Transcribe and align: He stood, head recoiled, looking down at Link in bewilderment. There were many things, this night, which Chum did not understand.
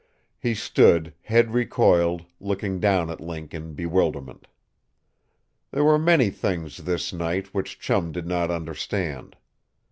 He 0.39 0.55
stood, 0.55 1.13
head 1.21 1.51
recoiled, 1.53 2.25
looking 2.39 2.79
down 2.79 3.11
at 3.11 3.21
Link 3.21 3.53
in 3.53 3.75
bewilderment. 3.75 4.47
There 5.69 5.83
were 5.83 5.99
many 5.99 6.31
things, 6.31 6.77
this 6.77 7.13
night, 7.13 7.53
which 7.53 7.77
Chum 7.79 8.11
did 8.11 8.25
not 8.25 8.49
understand. 8.49 9.35